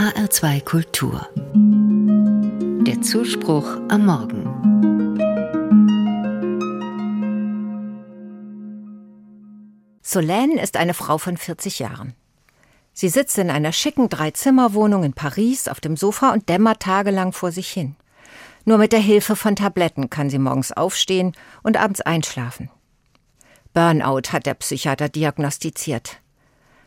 [0.00, 1.28] HR2 Kultur.
[2.86, 4.46] Der Zuspruch am Morgen.
[10.02, 12.14] Solène ist eine Frau von 40 Jahren.
[12.94, 17.52] Sie sitzt in einer schicken Dreizimmerwohnung in Paris auf dem Sofa und dämmert tagelang vor
[17.52, 17.94] sich hin.
[18.64, 21.32] Nur mit der Hilfe von Tabletten kann sie morgens aufstehen
[21.62, 22.70] und abends einschlafen.
[23.74, 26.22] Burnout hat der Psychiater diagnostiziert.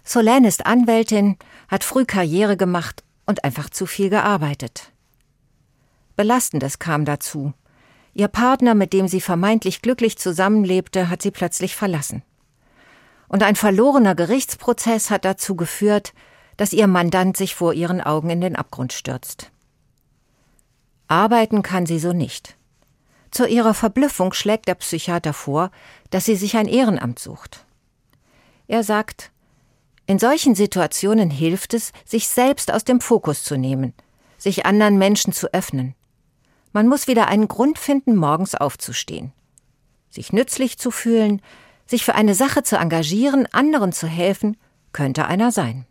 [0.06, 4.92] Solène ist Anwältin, hat früh Karriere gemacht und einfach zu viel gearbeitet.
[6.16, 7.54] Belastendes kam dazu.
[8.14, 12.22] Ihr Partner, mit dem sie vermeintlich glücklich zusammenlebte, hat sie plötzlich verlassen.
[13.28, 16.14] Und ein verlorener Gerichtsprozess hat dazu geführt,
[16.58, 19.52] dass ihr Mandant sich vor ihren Augen in den Abgrund stürzt.
[21.08, 22.56] Arbeiten kann sie so nicht.
[23.32, 25.72] Zu ihrer Verblüffung schlägt der Psychiater vor,
[26.12, 27.66] dass sie sich ein Ehrenamt sucht.
[28.68, 29.32] Er sagt,
[30.06, 33.94] in solchen Situationen hilft es, sich selbst aus dem Fokus zu nehmen,
[34.38, 35.96] sich anderen Menschen zu öffnen.
[36.74, 39.32] Man muss wieder einen Grund finden, morgens aufzustehen.
[40.10, 41.42] Sich nützlich zu fühlen,
[41.86, 44.58] sich für eine Sache zu engagieren, anderen zu helfen,
[44.92, 45.86] könnte einer sein.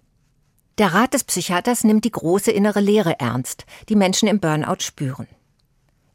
[0.79, 5.29] Der Rat des Psychiaters nimmt die große innere Leere ernst, die Menschen im Burnout spüren.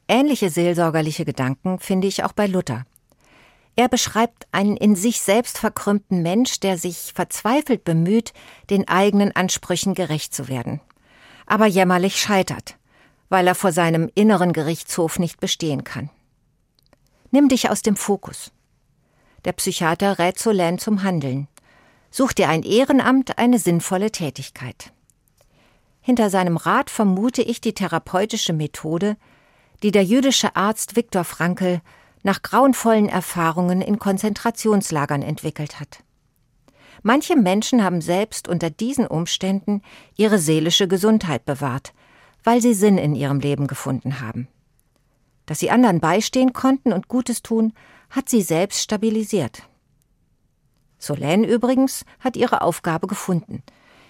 [0.07, 2.85] Ähnliche seelsorgerliche Gedanken finde ich auch bei Luther.
[3.77, 8.33] Er beschreibt einen in sich selbst verkrümmten Mensch, der sich verzweifelt bemüht,
[8.71, 10.81] den eigenen Ansprüchen gerecht zu werden,
[11.45, 12.75] aber jämmerlich scheitert,
[13.29, 16.09] weil er vor seinem inneren Gerichtshof nicht bestehen kann.
[17.29, 18.51] Nimm dich aus dem Fokus.
[19.45, 21.47] Der Psychiater rät Solène zum Handeln.
[22.09, 24.91] Such dir ein Ehrenamt, eine sinnvolle Tätigkeit.
[26.01, 29.17] Hinter seinem Rat vermute ich die therapeutische Methode,
[29.83, 31.81] die der jüdische Arzt Viktor Frankl
[32.23, 36.03] nach grauenvollen Erfahrungen in Konzentrationslagern entwickelt hat.
[37.03, 39.81] Manche Menschen haben selbst unter diesen Umständen
[40.15, 41.93] ihre seelische Gesundheit bewahrt,
[42.43, 44.47] weil sie Sinn in ihrem Leben gefunden haben.
[45.45, 47.73] Dass sie anderen beistehen konnten und Gutes tun,
[48.09, 49.63] hat sie selbst stabilisiert.
[50.99, 53.63] Solène übrigens hat ihre Aufgabe gefunden.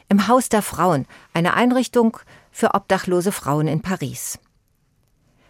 [0.10, 2.18] Im Haus der Frauen, eine Einrichtung
[2.52, 4.40] für obdachlose Frauen in Paris.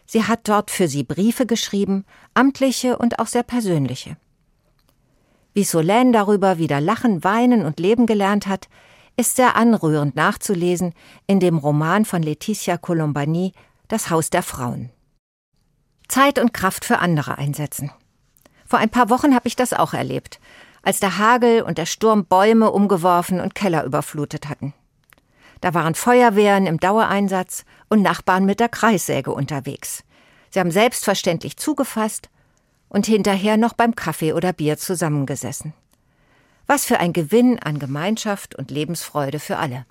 [0.07, 4.18] Sie hat dort für sie Briefe geschrieben, amtliche und auch sehr persönliche.
[5.53, 8.69] Wie Solène darüber wieder lachen, weinen und leben gelernt hat,
[9.18, 10.94] ist sehr anrührend nachzulesen
[11.25, 13.51] in dem Roman von Letizia Colombani
[13.88, 14.91] Das Haus der Frauen.
[16.07, 17.91] Zeit und Kraft für andere einsetzen.
[18.66, 20.39] Vor ein paar Wochen habe ich das auch erlebt,
[20.84, 24.74] als der Hagel und der Sturm Bäume umgeworfen und Keller überflutet hatten.
[25.62, 30.03] Da waren Feuerwehren im Dauereinsatz und Nachbarn mit der Kreissäge unterwegs.
[30.50, 32.29] Sie haben selbstverständlich zugefasst
[32.90, 35.73] und hinterher noch beim Kaffee oder Bier zusammengesessen.
[36.68, 39.85] Was für ein Gewinn an Gemeinschaft und Lebensfreude für alle.